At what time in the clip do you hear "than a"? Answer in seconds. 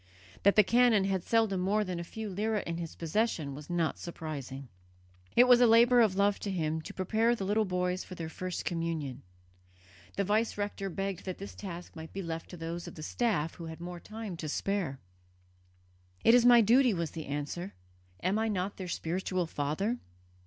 1.83-2.03